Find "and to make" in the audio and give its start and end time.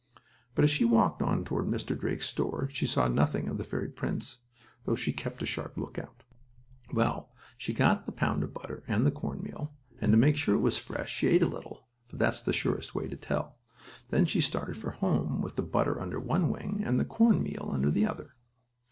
9.99-10.37